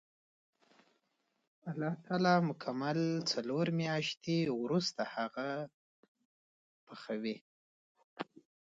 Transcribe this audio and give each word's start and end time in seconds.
الله 1.69 1.93
تعالی 2.05 2.35
مکمل 2.49 2.99
څلور 3.31 3.65
میاشتې 3.79 4.37
وروسته 4.61 5.01
هغه 5.15 5.47
پخوي. 6.85 7.37